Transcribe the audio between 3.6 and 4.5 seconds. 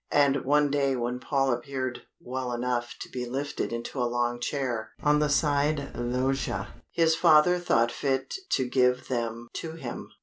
into a long